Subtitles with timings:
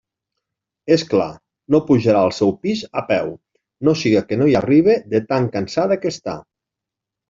[0.95, 1.27] És clar,
[1.75, 3.31] no pujarà al seu pis a peu,
[3.89, 6.41] no siga que no hi arribe de tan cansada que està.